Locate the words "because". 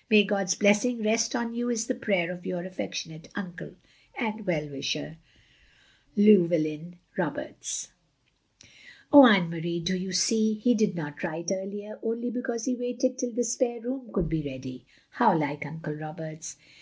12.30-12.66